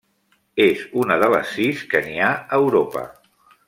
És 0.65 0.81
una 1.03 1.19
de 1.25 1.29
les 1.35 1.53
sis 1.59 1.85
que 1.93 2.05
n'hi 2.09 2.19
ha 2.31 2.35
a 2.43 2.63
Europa. 2.67 3.09